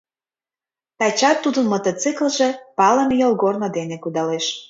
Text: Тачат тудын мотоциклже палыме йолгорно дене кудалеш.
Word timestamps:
Тачат 0.97 1.37
тудын 1.43 1.65
мотоциклже 1.73 2.49
палыме 2.77 3.15
йолгорно 3.21 3.67
дене 3.77 3.95
кудалеш. 4.03 4.45